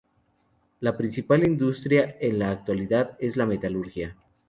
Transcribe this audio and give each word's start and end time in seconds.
La 0.79 0.97
principal 0.97 1.43
industria 1.47 2.17
en 2.19 2.39
la 2.39 2.49
actualidad 2.49 3.15
es 3.19 3.37
la 3.37 3.45
metalurgia. 3.45 4.15